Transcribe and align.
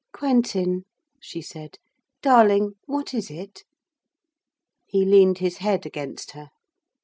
'Quentin,' 0.11 0.83
she 1.21 1.43
said, 1.43 1.77
'darling, 2.23 2.73
what 2.87 3.13
is 3.13 3.29
it?' 3.29 3.63
He 4.87 5.05
leaned 5.05 5.37
his 5.37 5.57
head 5.57 5.85
against 5.85 6.31
her. 6.31 6.49